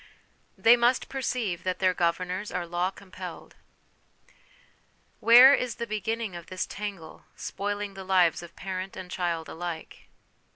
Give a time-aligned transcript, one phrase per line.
[0.57, 3.53] They must perceive that their Governors are Law compelled.
[5.19, 10.07] Where is the beginning of this tangle, spoiling the lives of parent and child alike?